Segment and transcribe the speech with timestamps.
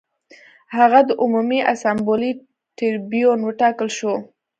[0.77, 2.31] هغه د عمومي اسامبلې
[2.77, 4.13] ټربیون وټاکل شو